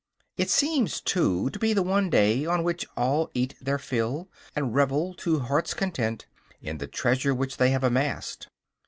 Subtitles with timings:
[0.35, 4.73] It seems, too, to be the one day on which all eat their fill, and
[4.73, 6.25] revel, to heart's content,
[6.59, 8.47] in the treasure which they have amassed.